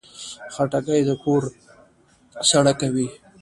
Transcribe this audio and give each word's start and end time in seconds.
خټکی 0.53 1.01
د 1.07 1.11
کور 1.23 1.41
سړه 2.49 2.73
کوي. 2.79 3.07